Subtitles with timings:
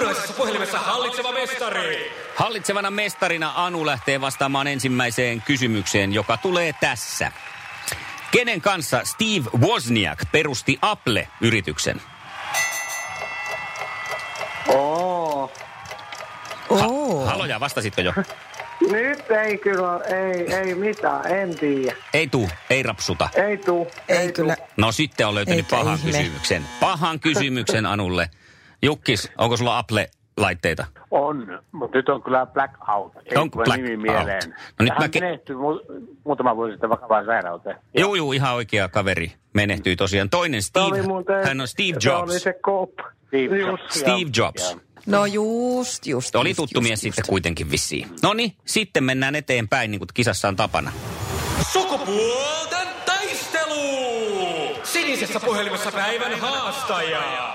[0.00, 2.12] Puraisessa puhelimessa hallitseva mestari.
[2.36, 7.32] Hallitsevana mestarina Anu lähtee vastaamaan ensimmäiseen kysymykseen, joka tulee tässä.
[8.30, 12.02] Kenen kanssa Steve Wozniak perusti Apple-yrityksen?
[14.68, 15.52] Oo.
[16.68, 17.24] Oo.
[17.26, 18.12] Haloja, vastasitko jo?
[18.90, 21.96] Nyt ei kyllä, ei, ei mitään, en tiedä.
[22.14, 23.28] Ei tuu, ei rapsuta.
[23.34, 23.90] Ei tuu.
[24.08, 24.56] Ei kyllä.
[24.76, 26.10] No sitten on löytänyt Eikä pahan ihme.
[26.18, 26.66] kysymyksen.
[26.80, 28.30] Pahan kysymyksen Anulle.
[28.82, 30.86] Jukkis, onko sulla Apple-laitteita?
[31.10, 33.12] On, mutta nyt on kyllä blackout.
[33.16, 33.76] Ei On blackout.
[33.80, 34.42] nimi mieleen.
[34.78, 37.76] No nyt Hän mä ke- menehtyi mu- muutama vuosi sitten vakavaan sairauteen.
[37.94, 39.32] Joo, joo, ihan oikea kaveri.
[39.54, 40.30] Menehtyi tosiaan.
[40.30, 42.42] Toinen Steve, muuten- hän on Steve Se oli Jobs.
[42.42, 42.90] se kop.
[43.26, 43.80] Steve Jobs.
[43.82, 43.94] Jobs.
[43.94, 44.76] Steve Jobs.
[45.06, 46.34] No just, just.
[46.36, 47.02] Oli just, tuttu just, mies just.
[47.02, 48.08] sitten kuitenkin vissiin.
[48.22, 50.92] No niin, sitten mennään eteenpäin, niin kuin kisassa on tapana.
[51.72, 54.76] Sukupuolten taistelu!
[54.82, 57.49] Sinisessä puhelimessa päivän haastaja.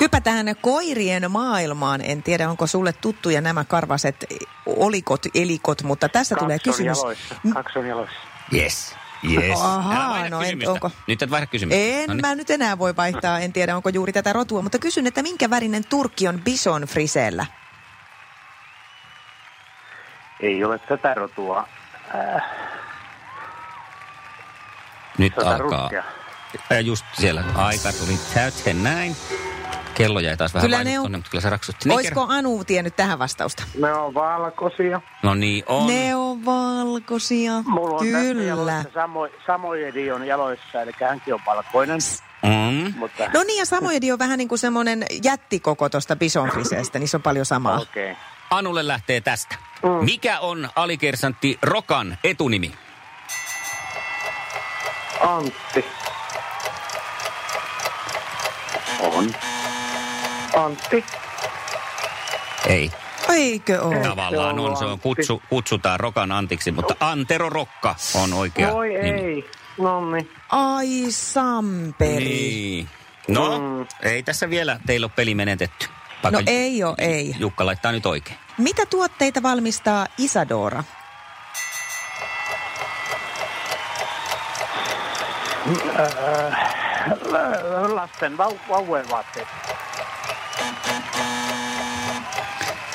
[0.00, 2.00] Hypätään koirien maailmaan.
[2.04, 4.24] En tiedä, onko sulle tuttuja nämä karvaset
[4.66, 6.98] olikot, elikot, mutta tässä tulee Kaksi on kysymys.
[6.98, 7.34] jaloissa.
[7.54, 8.16] Kaksi on jaloissa.
[8.54, 8.96] Yes.
[9.32, 9.60] Yes.
[9.62, 11.80] Ahaa, no en- onko- Nyt et vaihda kysymystä.
[11.82, 12.20] En No niin.
[12.26, 15.50] mä nyt enää voi vaihtaa, en tiedä onko juuri tätä rotua, mutta kysyn, että minkä
[15.50, 17.46] värinen turkki on bison friseellä?
[20.40, 21.68] Ei ole tätä rotua.
[22.14, 22.42] Äh,
[25.18, 25.90] Nyt tää alkaa.
[26.70, 29.16] Ja just siellä aika tuli täyteen näin.
[29.98, 31.88] Kello jäi taas vähän Kyllä ne on- tonne, mutta kyllä se raksutti.
[31.88, 33.62] Niin Olisiko Anu tiennyt tähän vastausta?
[33.80, 35.00] Ne on valkoisia.
[35.22, 35.86] No niin on.
[35.86, 37.52] Ne on valkoisia.
[37.66, 38.42] Mulla on Kyllä.
[38.42, 41.98] jaloissa Samo, Samoyedi on jaloissa, eli hänkin on valkoinen.
[42.42, 42.94] Mm.
[42.98, 47.16] Mutta No niin, ja Samojedi on vähän niin kuin semmoinen jättikoko tuosta bison friseestä, niissä
[47.16, 47.78] on paljon samaa.
[47.78, 48.10] okei.
[48.12, 48.22] Okay.
[48.50, 49.56] Anulle lähtee tästä.
[49.82, 49.88] Mm.
[50.04, 52.74] Mikä on alikersantti Rokan etunimi?
[55.20, 55.84] Antti.
[59.00, 59.34] On.
[60.56, 61.04] Antti.
[62.66, 62.90] Ei.
[63.28, 63.98] Eikö ole?
[63.98, 69.20] Tavallaan on, se on kutsu, kutsutaan Rokan Antiksi, mutta Antero Rokka on oikea Voi nimi.
[69.20, 69.50] ei.
[69.78, 70.30] No niin.
[70.48, 72.24] Ai Samperi.
[72.24, 72.88] Niin.
[73.28, 73.86] No, Mm.
[74.02, 75.86] ei tässä vielä teillä ole peli menetetty.
[76.22, 77.34] Vaikka No ei ole, ei.
[77.38, 78.38] Jukka laittaa nyt oikein.
[78.58, 80.84] Mitä tuotteita valmistaa Isadora?
[87.24, 89.48] L- Lasten vau- vauvojen vaatteet.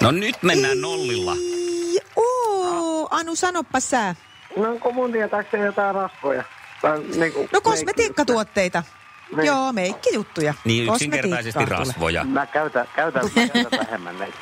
[0.03, 1.33] No nyt mennään nollilla.
[1.35, 4.15] Ii, Oo, Anu, sanoppa sä.
[4.57, 6.43] No onko mun tietääkseni jotain rasvoja?
[6.81, 8.83] Tai niinku, No kosmetiikkatuotteita.
[9.35, 9.45] Niin.
[9.45, 10.53] Joo, meikkijuttuja.
[10.65, 12.23] Niin yksinkertaisesti rasvoja.
[12.23, 14.37] Mä käytän, käytän, mä käytän vähemmän näitä.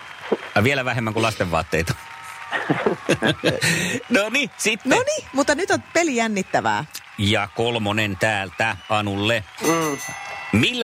[0.64, 1.94] Vielä vähemmän kuin lastenvaatteita.
[4.10, 4.90] no niin, sitten.
[4.90, 6.86] No niin, mutta nyt on peli jännittävää.
[7.18, 9.44] Ja kolmonen täältä Anulle.
[9.68, 9.98] Mm.
[10.60, 10.84] Millä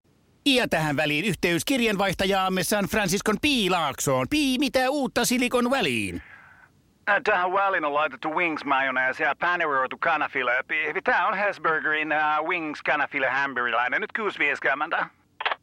[0.45, 4.27] Ja tähän väliin yhteys kirjanvaihtajaamme San Franciscon Piilaaksoon.
[4.29, 6.21] Pii, mitä uutta Silikon väliin?
[7.09, 10.51] Äh, Tähän väliin on laitettu wings mayonnaise ja paneroitu kanafila.
[11.03, 14.01] Tämä on Hesburgerin uh, wings kanafila hamburilainen.
[14.01, 14.11] Nyt
[14.99, 15.05] 6.50.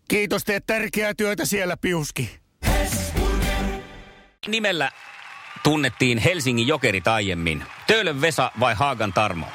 [0.09, 2.39] Kiitos, teet tärkeää työtä siellä, Piuski.
[4.47, 4.91] nimellä
[5.63, 7.65] tunnettiin Helsingin jokerit aiemmin?
[7.87, 9.47] Töölön Vesa vai Haagan Tarmo?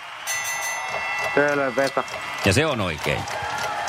[1.36, 2.04] Töölön Vesa.
[2.46, 3.20] Ja se on oikein.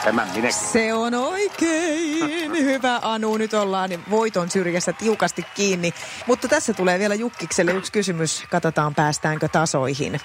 [0.04, 0.52] Tämän minäkin.
[0.52, 2.52] Se on oikein.
[2.66, 5.94] Hyvä Anu, nyt ollaan voiton syrjässä tiukasti kiinni.
[6.26, 8.44] Mutta tässä tulee vielä Jukkikselle yksi kysymys.
[8.50, 10.20] Katsotaan päästäänkö tasoihin.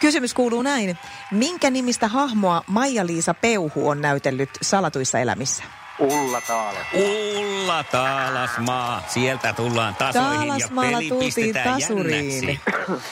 [0.00, 0.98] Kysymys kuuluu näin.
[1.30, 5.64] Minkä nimistä hahmoa Maija-Liisa Peuhu on näytellyt salatuissa elämissä?
[5.98, 6.78] Ulla Taala.
[6.94, 9.02] Ulla Taalasmaa.
[9.08, 12.44] Sieltä tullaan tasoihin Taalasmaalla ja peli pistetään tasuriin.
[12.48, 12.60] jännäksi.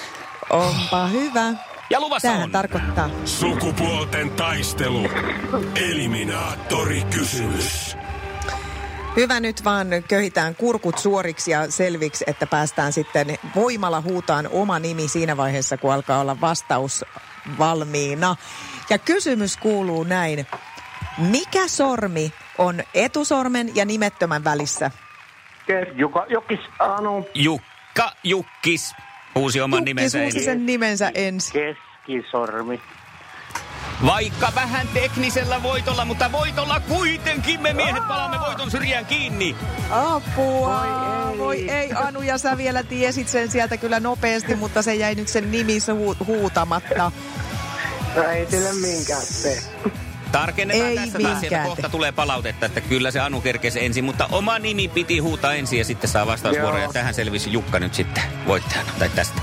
[0.50, 1.71] Onpa hyvä.
[1.90, 2.50] Ja luvassa Tämähän on.
[2.50, 3.11] tarkoittaa.
[3.25, 5.08] Sukupuolten taistelu.
[5.90, 7.96] Eliminaattori kysymys.
[9.17, 15.08] Hyvä nyt vaan köhitään kurkut suoriksi ja selviksi, että päästään sitten voimalla huutaan oma nimi
[15.08, 17.05] siinä vaiheessa, kun alkaa olla vastaus
[17.58, 18.37] valmiina.
[18.90, 20.46] Ja kysymys kuuluu näin.
[21.19, 24.90] Mikä sormi on etusormen ja nimettömän välissä?
[25.67, 28.94] Kes, Juka, Jokis, Anu, Jukka Jukkis
[29.34, 30.19] huusi oman Jukkis nimensä.
[30.23, 31.52] huusi sen nimensä ensin.
[31.52, 32.81] keskisormi.
[34.06, 39.56] Vaikka vähän teknisellä voitolla, mutta voitolla kuitenkin me miehet palaamme voiton syrjään kiinni.
[39.90, 40.82] Apua!
[40.82, 41.38] Voi ei.
[41.38, 45.29] Voi ei, Anu, ja sä vielä tiesit sen sieltä kyllä nopeasti, mutta se jäi nyt
[45.29, 47.12] sen nimissä hu- huutamatta.
[48.17, 49.58] No ei sille minkään tee.
[50.32, 54.29] Tarkennetaan Ei tässä taas, sieltä kohta tulee palautetta, että kyllä se Anu kerkesi ensin, mutta
[54.32, 56.76] oma nimi piti huutaa ensin ja sitten saa vastausvuoro.
[56.76, 56.87] Joo.
[56.87, 59.43] Ja tähän selvisi Jukka nyt sitten voittajana, tai tästä.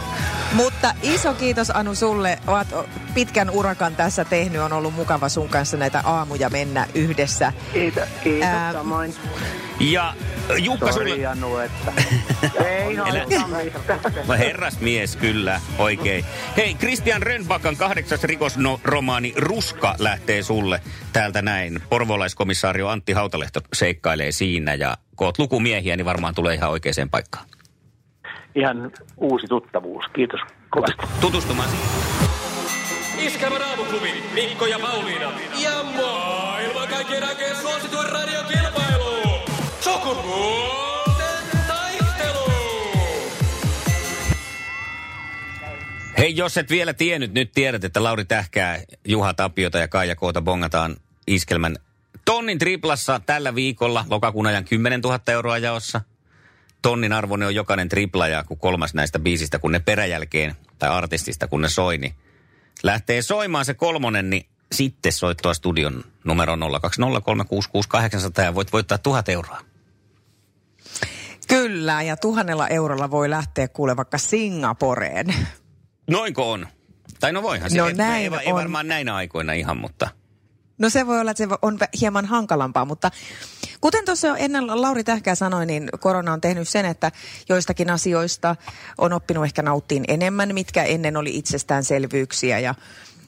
[0.53, 2.39] Mutta iso kiitos Anu sulle.
[2.47, 2.68] Oot
[3.13, 4.62] pitkän urakan tässä tehnyt.
[4.62, 7.53] On ollut mukava sun kanssa näitä aamuja mennä yhdessä.
[7.74, 9.15] Kiitos, kiitos Ää, samoin.
[9.80, 10.13] Ja
[10.57, 11.28] Jukka Sori sulle...
[11.28, 11.92] Anu, että...
[12.66, 14.00] ei Elä- haluta mitään.
[14.28, 16.25] No herrasmies, kyllä, oikein.
[16.57, 20.81] Hei, Christian Rönnbakan kahdeksas rikosromaani Ruska lähtee sulle
[21.13, 21.80] täältä näin.
[21.90, 27.46] Porvolaiskomisaario Antti Hautalehto seikkailee siinä ja kun oot lukumiehiä, niin varmaan tulee ihan oikeaan paikkaan.
[28.56, 30.06] Ihan uusi tuttavuus.
[30.16, 31.04] Kiitos kovasti.
[31.22, 31.88] Tutustumaan siihen.
[33.19, 35.31] Iskävän aamuklubi, Mikko ja Pauliina.
[35.63, 38.78] Ja maailman kaikkien aikeen suosituen radiokilpailu.
[41.67, 42.51] Taistelu.
[46.17, 50.41] Hei, jos et vielä tiennyt, nyt tiedät, että Lauri Tähkää, Juha Tapiota ja Kaija Koota
[50.41, 50.95] bongataan
[51.27, 51.75] iskelmän
[52.25, 54.06] tonnin triplassa tällä viikolla.
[54.09, 56.01] Lokakuun ajan 10 000 euroa jaossa.
[56.81, 61.47] Tonnin arvoinen on jokainen tripla ja kun kolmas näistä biisistä, kun ne peräjälkeen, tai artistista,
[61.47, 62.15] kun ne soi, niin
[62.83, 66.59] lähtee soimaan se kolmonen, niin sitten soittoa studion numero 020366800
[68.44, 69.69] ja voit voittaa tuhat euroa.
[71.50, 75.36] Kyllä, ja tuhannella eurolla voi lähteä kuule vaikka Singaporeen.
[76.10, 76.68] Noinko on?
[77.19, 77.78] Tai no voihan se.
[77.78, 78.56] No ei, näin ei, ei on.
[78.56, 80.10] varmaan näinä aikoina ihan, mutta...
[80.78, 83.12] No se voi olla, että se on hieman hankalampaa, mutta
[83.81, 87.12] kuten tuossa jo ennen Lauri Tähkää sanoi, niin korona on tehnyt sen, että
[87.50, 88.56] joistakin asioista
[88.98, 92.75] on oppinut ehkä nauttiin enemmän, mitkä ennen oli itsestäänselvyyksiä ja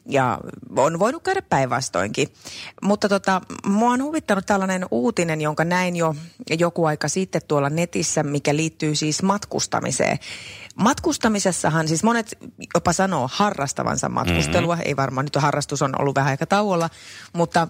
[0.06, 0.40] ja
[0.78, 2.28] on voinut käydä päinvastoinkin.
[2.82, 6.16] Mutta tota, mua on huvittanut tällainen uutinen, jonka näin jo
[6.60, 10.20] joku aika sitten tuolla netissä, mikä liittyy siis matkustamiseen.
[10.76, 12.38] Matkustamisessahan siis monet
[12.76, 14.76] jopa sanoo harrastavansa matkustelua.
[14.76, 14.88] Mm-hmm.
[14.88, 16.90] Ei varmaan nyt harrastus on ollut vähän aika tauolla,
[17.34, 17.68] mutta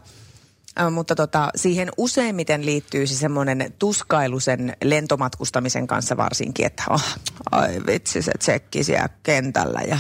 [0.80, 7.04] Äh, mutta tota, siihen useimmiten liittyy se semmoinen tuskailu sen lentomatkustamisen kanssa varsinkin, että oh,
[7.52, 9.98] ai vitsi se tsekki siellä kentällä ja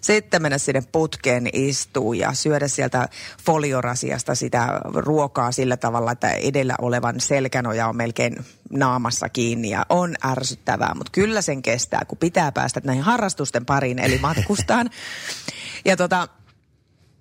[0.00, 3.08] sitten mennä sinne putkeen istuu ja syödä sieltä
[3.44, 10.14] foliorasiasta sitä ruokaa sillä tavalla, että edellä olevan selkänoja on melkein naamassa kiinni ja on
[10.24, 14.90] ärsyttävää, mutta kyllä sen kestää, kun pitää päästä näihin harrastusten pariin, eli matkustaan.
[15.84, 16.28] Ja tota,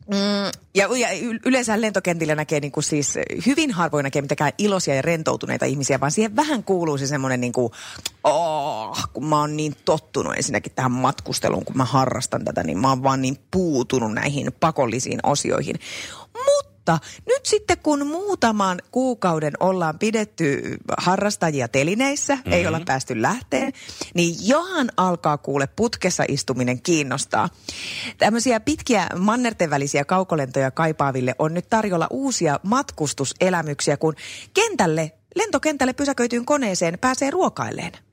[0.09, 1.07] Mm, ja, ja
[1.45, 3.13] yleensä lentokentillä näkee niin kuin siis
[3.45, 7.53] hyvin harvoin näkee mitenkään iloisia ja rentoutuneita ihmisiä, vaan siihen vähän kuuluu se semmoinen niin
[7.53, 7.71] kuin,
[8.23, 12.89] oh, kun mä oon niin tottunut ensinnäkin tähän matkusteluun, kun mä harrastan tätä, niin mä
[12.89, 15.75] oon vaan niin puutunut näihin pakollisiin osioihin.
[16.33, 16.68] Mutta
[17.25, 22.53] nyt sitten kun muutaman kuukauden ollaan pidetty harrastajia telineissä, mm-hmm.
[22.53, 23.73] ei olla päästy lähteen,
[24.13, 27.49] niin johan alkaa kuule putkessa istuminen kiinnostaa.
[28.17, 34.15] Tämmöisiä pitkiä mannerten välisiä kaukolentoja kaipaaville on nyt tarjolla uusia matkustuselämyksiä, kun
[34.53, 38.08] kentälle, lentokentälle pysäköityyn koneeseen pääsee ruokailleen.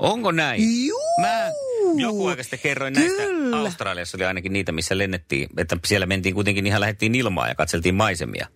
[0.00, 0.86] Onko näin?
[0.86, 1.00] Juu!
[1.20, 1.50] Mä
[1.96, 3.22] joku aika sitten kerroin näistä.
[3.22, 3.56] Kyllä.
[3.56, 5.48] Australiassa oli ainakin niitä, missä lennettiin.
[5.56, 8.46] Että siellä mentiin kuitenkin ihan lähettiin ilmaa ja katseltiin maisemia.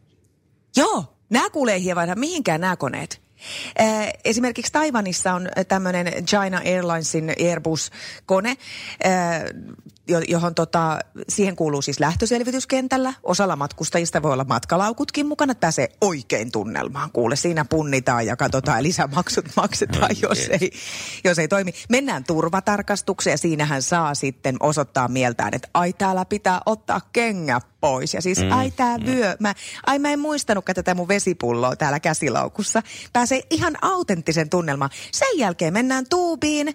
[0.77, 3.23] Joo, nämä kuulee hieman, mihinkään nämä koneet.
[3.81, 8.57] Äh, Esimerkiksi Taivanissa on tämmöinen China Airlinesin Airbus-kone,
[10.09, 10.99] jo- johon tota,
[11.29, 13.15] siihen kuuluu siis lähtöselvityskentällä.
[13.23, 17.11] Osalla matkustajista voi olla matkalaukutkin mukana, että pääsee oikein tunnelmaan.
[17.13, 20.71] Kuule, siinä punnitaan ja katsotaan ja lisämaksut maksetaan, jos ei,
[21.25, 21.75] jos ei toimi.
[21.89, 28.15] Mennään turvatarkastukseen ja siinähän saa sitten osoittaa mieltään, että ai täällä pitää ottaa kengä pois.
[28.15, 29.55] Ja siis mm, ai tää vyö, mä,
[29.87, 32.83] ai mä en muistanutkaan tätä mun vesipulloa täällä käsilaukussa.
[33.13, 34.91] Pääsee ihan autenttisen tunnelmaan.
[35.13, 36.75] Sen jälkeen mennään tuubiin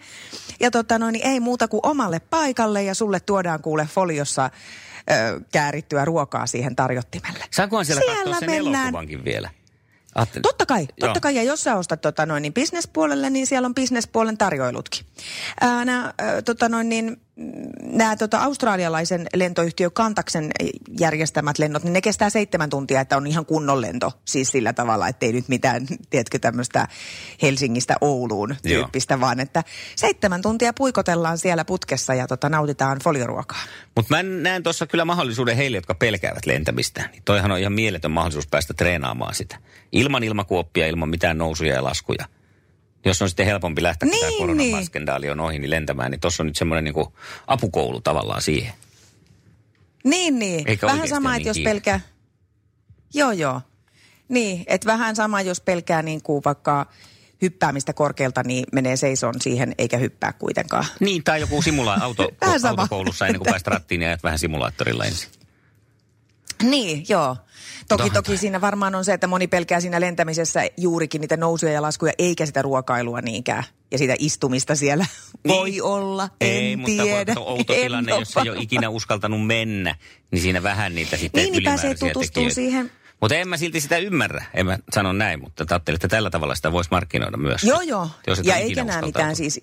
[0.59, 4.49] ja tota noin, niin ei muuta kuin omalle paikalle ja sulle tuodaan kuule foliossa
[5.11, 7.45] ö, käärittyä ruokaa siihen tarjottimelle.
[7.51, 8.83] Saankohan siellä, Siellä katsoa sen mennään.
[8.83, 9.49] elokuvankin vielä?
[10.15, 10.87] Ajattelin, Totta kai, Joo.
[11.07, 11.35] totta kai.
[11.35, 15.05] Ja jos sä ostat tota noin, niin bisnespuolelle, niin siellä on bisnespuolen tarjoilutkin.
[15.61, 17.17] Ää, nää, ää, tota noin, niin, mm,
[17.81, 20.51] nämä tota, australialaisen lentoyhtiö Kantaksen
[20.99, 24.11] järjestämät lennot, niin ne kestää seitsemän tuntia, että on ihan kunnon lento.
[24.25, 26.87] Siis sillä tavalla, että ei nyt mitään, tiedätkö, tämmöistä
[27.41, 29.21] Helsingistä Ouluun tyyppistä, Joo.
[29.21, 29.63] vaan että
[29.95, 33.61] seitsemän tuntia puikotellaan siellä putkessa ja tota, nautitaan folioruokaa.
[33.95, 37.09] Mutta mä näen tuossa kyllä mahdollisuuden heille, jotka pelkäävät lentämistä.
[37.11, 39.57] Niin toihan on ihan mieletön mahdollisuus päästä treenaamaan sitä.
[39.91, 42.25] Ilman ilmakuoppia, ilman mitään nousuja ja laskuja.
[43.05, 45.31] Jos on sitten helpompi lähteä, kun Niin, tämä koronaskendaali niin.
[45.31, 47.07] on ohi, niin lentämään, niin tuossa on nyt semmoinen niin
[47.47, 48.73] apukoulu tavallaan siihen.
[50.03, 50.67] Niin, niin.
[50.67, 51.71] Eikä vähän sama, että niin jos kiire.
[51.71, 51.99] pelkää...
[53.13, 53.61] Joo, joo.
[54.29, 56.85] Niin, että vähän sama, jos pelkää niin kuin vaikka
[57.41, 60.85] hyppäämistä korkealta, niin menee seison siihen eikä hyppää kuitenkaan.
[60.99, 62.29] Niin, tai joku simula- auto,
[62.69, 65.29] autokoulussa ennen kuin pääst rattiin ja ajat vähän simulaattorilla ensin.
[66.63, 67.37] Niin, joo.
[67.87, 71.71] Toki, Mutta- toki siinä varmaan on se, että moni pelkää siinä lentämisessä juurikin niitä nousuja
[71.71, 73.63] ja laskuja, eikä sitä ruokailua niinkään.
[73.91, 75.05] Ja sitä istumista siellä
[75.47, 75.83] voi Niin.
[75.83, 77.33] olla, Ei, en mutta tiedä.
[77.37, 79.95] on outo En tilanne, jos ei ole ikinä uskaltanut mennä,
[80.31, 82.91] niin siinä vähän niitä sitten Niin, niin pääsee tutustumaan siihen.
[83.21, 84.45] Mutta en mä silti sitä ymmärrä.
[84.53, 87.63] En mä sano näin, mutta ajattelin, että tällä tavalla sitä voisi markkinoida myös.
[87.63, 88.09] Joo, joo.
[88.27, 89.61] Jos ja eikä nämä mitään siis,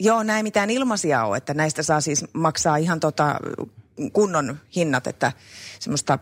[0.00, 3.36] joo, ei mitään ilmaisia ole, että näistä saa siis maksaa ihan tota
[4.12, 5.32] kunnon hinnat, että
[5.80, 6.18] semmoista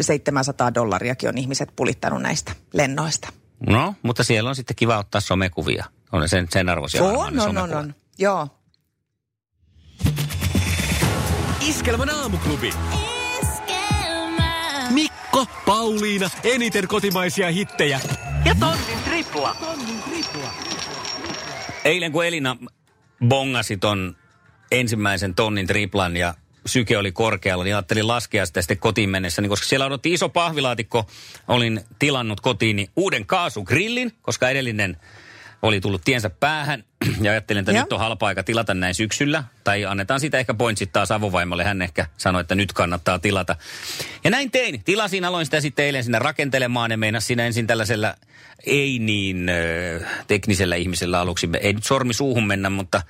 [0.00, 3.28] 700 dollariakin on ihmiset pulittanut näistä lennoista.
[3.66, 5.84] No, mutta siellä on sitten kiva ottaa somekuvia.
[6.12, 7.94] On sen, sen arvoisia varmaan On, ne on, on, on.
[8.18, 8.48] Joo.
[11.68, 12.70] Iskelmän aamuklubi.
[14.90, 18.00] Mikko, Pauliina, eniten kotimaisia hittejä.
[18.44, 19.56] Ja tonnin tripla.
[21.84, 22.56] Eilen kun Elina
[23.28, 24.16] bongasi ton
[24.70, 26.34] ensimmäisen tonnin triplan ja
[26.68, 30.28] syke oli korkealla, niin ajattelin laskea sitä sitten kotiin mennessä, niin koska siellä odotti iso
[30.28, 31.06] pahvilaatikko.
[31.48, 34.96] Olin tilannut kotiin uuden kaasugrillin, koska edellinen
[35.62, 36.84] oli tullut tiensä päähän.
[37.20, 37.82] Ja ajattelin, että Joo.
[37.82, 39.44] nyt on halpa aika tilata näin syksyllä.
[39.64, 41.64] Tai annetaan sitä ehkä pointsit taas avovaimolle.
[41.64, 43.56] Hän ehkä sanoi, että nyt kannattaa tilata.
[44.24, 44.84] Ja näin tein.
[44.84, 46.90] Tilasin, aloin sitä sitten eilen sinne rakentelemaan.
[46.90, 48.14] Ja meinas siinä ensin tällaisella
[48.66, 51.48] ei niin ö, teknisellä ihmisellä aluksi.
[51.60, 53.02] Ei nyt sormi suuhun mennä, mutta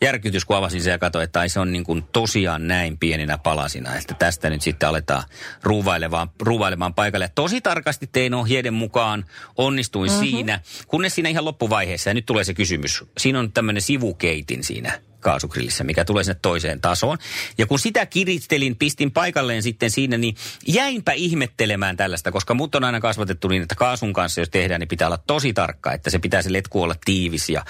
[0.00, 3.38] järkytys kun avasin sen ja katsoin, että ai se on niin kuin tosiaan näin pieninä
[3.38, 3.94] palasina.
[3.94, 5.22] Että tästä nyt sitten aletaan
[5.62, 7.24] ruuvailemaan, ruuvailemaan paikalle.
[7.24, 9.24] Ja tosi tarkasti tein ohjeiden mukaan.
[9.56, 10.26] Onnistuin mm-hmm.
[10.26, 12.10] siinä, kunnes siinä ihan loppuvaiheessa.
[12.10, 13.04] Ja nyt tulee se kysymys.
[13.18, 17.18] Siinä on tämmöinen sivukeitin siinä kaasugrillissä, mikä tulee sinne toiseen tasoon.
[17.58, 20.36] Ja kun sitä kiristelin, pistin paikalleen sitten siinä, niin
[20.66, 24.88] jäinpä ihmettelemään tällaista, koska mut on aina kasvatettu niin, että kaasun kanssa, jos tehdään, niin
[24.88, 27.64] pitää olla tosi tarkka, että se pitää se letku olla tiivis ja,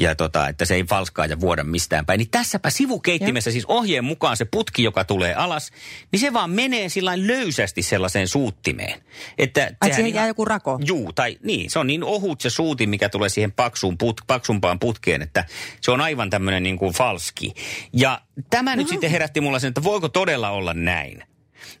[0.00, 2.18] ja tota, että se ei falskaa ja vuoda mistään päin.
[2.18, 5.70] Niin tässäpä sivukeittimessä siis ohjeen mukaan se putki, joka tulee alas,
[6.12, 9.00] niin se vaan menee sillä löysästi sellaiseen suuttimeen.
[9.38, 10.78] Että Ai, siihen ihan- jää joku rako?
[10.86, 14.78] Juu, tai niin, se on niin ohut se suutin, mikä tulee siihen paksuun put, paksumpaan
[14.78, 15.44] putkeen, että
[15.80, 17.54] se on aivan tämmöinen niin kuin falski.
[17.92, 21.22] Ja tämä nyt sitten herätti mulla sen, että voiko todella olla näin.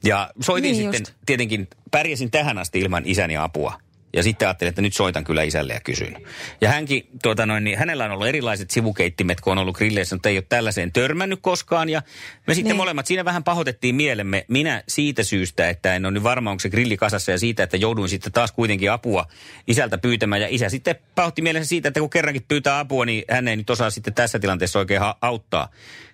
[0.04, 1.14] Ja soitin Niin sitten, just.
[1.26, 3.80] tietenkin pärjäsin tähän asti ilman isäni apua.
[4.12, 6.16] Ja sitten ajattelin, että nyt soitan kyllä isälle ja kysyn.
[6.60, 10.28] Ja hänkin, tuota noin, niin hänellä on ollut erilaiset sivukeittimet, kun on ollut grilleissä, mutta
[10.28, 11.88] ei ole tällaiseen törmännyt koskaan.
[11.88, 12.02] Ja
[12.46, 12.76] me sitten Niin.
[12.76, 14.44] molemmat siinä vähän pahoitettiin mielemme.
[14.48, 17.76] Minä siitä syystä, että en ole nyt varma, onko se grilli kasassa ja siitä, että
[17.76, 19.26] jouduin sitten taas kuitenkin apua
[19.66, 20.40] isältä pyytämään.
[20.42, 23.70] Ja isä sitten pahoitti mielensä siitä, että kun kerrankin pyytää apua, niin hän ei nyt
[23.70, 25.68] osaa sitten tässä tilanteessa oikein ha- auttaa.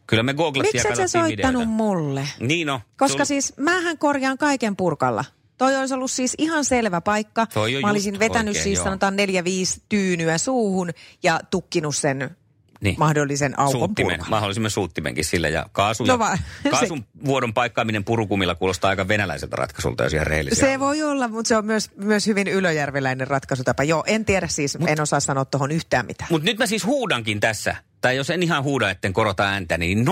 [0.06, 1.68] Kyllä me googlattiin ja Miksi et sä soittanut videoita.
[1.68, 2.28] mulle?
[2.40, 2.80] Niin no.
[2.98, 5.24] Koska sul- siis mähän korjaan kaiken purkalla.
[5.62, 7.46] Toi olisi ollut siis ihan selvä paikka.
[7.46, 8.84] Toi on Mä olisin vetänyt oikein, siis joo.
[8.84, 10.90] sanotaan neljä, viisi tyynyä suuhun
[11.22, 12.36] ja tukkinut sen
[12.80, 12.94] Niin.
[12.98, 14.30] mahdollisen aukon suuttimen, purkalla.
[14.36, 15.48] mahdollisimman suuttimenkin sillä.
[15.48, 16.38] Ja kaasu No ja,
[16.70, 20.66] kaasun vuodon paikkaaminen purukumilla kuulostaa aika venäläiseltä ratkaisulta, jos ihan rehellisiä.
[20.68, 23.84] Se voi olla, mutta se on myös, myös hyvin ylöjärveläinen ratkaisutapa.
[23.84, 26.28] Joo, en tiedä siis, Mut, en osaa sanoa tuohon yhtään mitään.
[26.30, 30.06] Mutta nyt mä siis huudankin tässä, tai jos en ihan huuda, etten korota ääntä, niin
[30.06, 30.10] 020366800.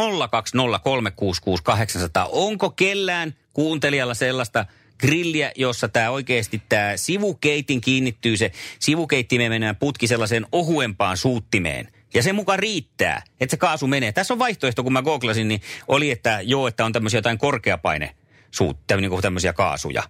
[2.33, 4.66] Onko kellään kuuntelijalla sellaista
[5.00, 11.88] grilliä, jossa tämä oikeasti tämä sivukeitin kiinnittyy se sivukeittimeen menee putki sellaiseen ohuempaan suuttimeen.
[12.14, 14.12] Ja se mukaan riittää, että se kaasu menee.
[14.12, 18.14] Tässä on vaihtoehto, kun mä googlasin, niin oli, että joo, että on tämmöisiä jotain korkeapaine
[18.50, 20.02] suutta, niin kuin tämmöisiä kaasuja.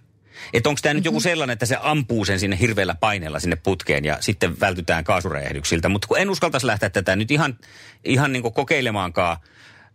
[0.53, 4.05] Että onko tämä nyt joku sellainen, että se ampuu sen sinne hirveällä paineella sinne putkeen
[4.05, 5.89] ja sitten vältytään kaasuräjähdyksiltä.
[5.89, 7.57] Mutta kun en uskaltaisi lähteä tätä nyt ihan,
[8.03, 9.37] ihan niin kokeilemaankaan,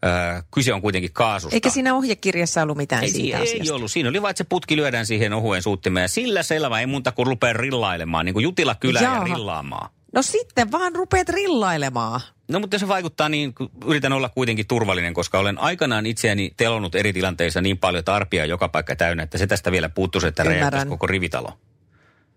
[0.06, 1.56] öö, kyse on kuitenkin kaasusta.
[1.56, 3.74] Eikä siinä ohjekirjassa ollut mitään ei, siitä ei asiasta.
[3.74, 3.90] ollut.
[3.90, 7.12] Siinä oli vain, että se putki lyödään siihen ohuen suuttimeen ja sillä selvä ei muuta
[7.12, 9.90] kuin rupeaa rillailemaan, niin kuin jutila kylään ja rillaamaan.
[10.12, 12.20] No sitten vaan rupeat rillailemaan.
[12.48, 13.54] No mutta se vaikuttaa niin,
[13.86, 18.42] yritän olla kuitenkin turvallinen, koska olen aikanaan itseäni telonut eri tilanteissa niin paljon, että arpia
[18.42, 21.52] on joka paikka täynnä, että se tästä vielä puuttuisi, että räjähtäisi koko rivitalo.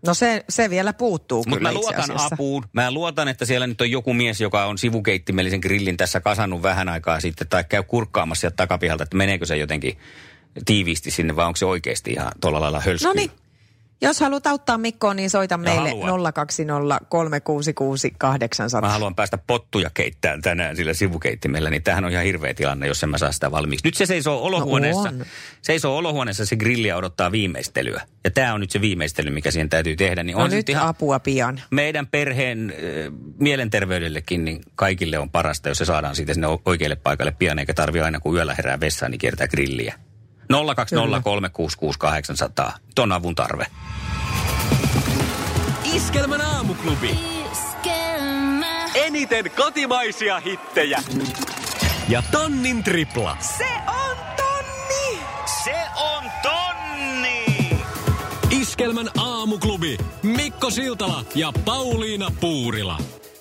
[0.05, 2.65] No se, se vielä puuttuu Mutta kyllä mä luotan apuun.
[2.73, 6.89] Mä luotan, että siellä nyt on joku mies, joka on sivukeittimellisen grillin tässä kasannut vähän
[6.89, 9.97] aikaa sitten, tai käy kurkkaamassa sieltä takapihalta, että meneekö se jotenkin
[10.65, 13.07] tiiviisti sinne, vai onko se oikeasti ihan tuolla lailla hölskyy.
[13.07, 13.31] No niin,
[14.01, 16.33] jos haluat auttaa Mikkoon, niin soita meille haluan.
[16.33, 18.81] 020 366 800.
[18.81, 23.03] Mä haluan päästä pottuja keittämään tänään sillä sivukeittimellä, niin tämähän on ihan hirveä tilanne, jos
[23.03, 23.87] en mä saa sitä valmiiksi.
[23.87, 25.25] Nyt se seisoo olohuoneessa, on.
[25.61, 28.01] seisoo olohuoneessa se grilli ja odottaa viimeistelyä.
[28.23, 30.23] Ja tämä on nyt se viimeistely, mikä siihen täytyy tehdä.
[30.23, 31.61] Niin No on nyt ihan apua pian.
[31.71, 37.31] meidän perheen äh, mielenterveydellekin, niin kaikille on parasta, jos se saadaan siitä sinne oikealle paikalle
[37.39, 39.95] pian, eikä tarvi aina kun yöllä herää vessaan, niin kiertää grilliä.
[40.53, 40.55] 020366800.
[42.95, 43.65] Ton avun tarve.
[45.93, 47.19] Iskelmän aamuklubi.
[48.95, 51.03] Eniten kotimaisia hittejä.
[52.09, 53.37] Ja tonnin tripla.
[53.57, 55.19] Se on tonni!
[55.63, 57.77] Se on tonni!
[58.49, 59.97] Iskelmän aamuklubi.
[60.23, 62.97] Mikko Siltala ja Pauliina Puurila.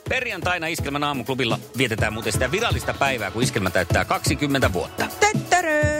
[0.08, 5.06] Perjantaina Iskelmän aamuklubilla vietetään muuten sitä virallista päivää, kun Iskelmä täyttää 20 vuotta.
[5.20, 5.97] Töttörö,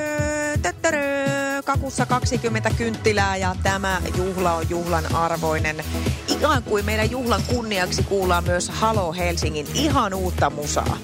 [1.68, 5.84] kakussa 20 kynttilää ja tämä juhla on juhlan arvoinen.
[6.28, 10.98] Ihan kuin meidän juhlan kunniaksi kuullaan myös Halo Helsingin ihan uutta musaa.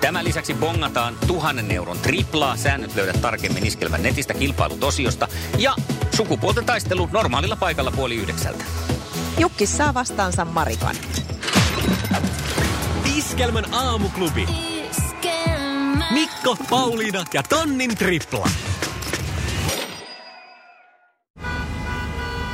[0.00, 2.56] Tämän lisäksi bongataan tuhannen euron triplaa.
[2.56, 5.28] Säännöt löydät tarkemmin Iskelmän netistä kilpailutosiosta.
[5.58, 5.74] Ja
[6.16, 8.64] sukupuolten taistelu normaalilla paikalla puoli yhdeksältä.
[9.38, 10.96] Jukki saa vastaansa Marikan.
[13.16, 14.46] Iskelmän aamuklubi.
[16.10, 18.48] Mikko, Pauliina ja tonnin tripla.